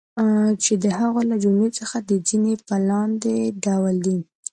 [0.63, 4.17] چی د هغو له جملی څخه د ځینی په لاندی ډول دی